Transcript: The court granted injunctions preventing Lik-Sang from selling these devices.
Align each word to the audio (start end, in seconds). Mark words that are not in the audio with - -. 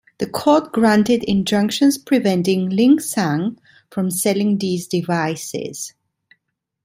The 0.17 0.25
court 0.25 0.73
granted 0.73 1.23
injunctions 1.25 1.99
preventing 1.99 2.69
Lik-Sang 2.71 3.59
from 3.91 4.09
selling 4.09 4.57
these 4.57 4.87
devices. 4.87 5.93